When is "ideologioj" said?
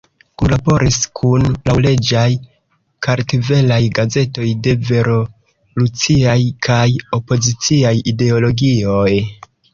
8.15-9.09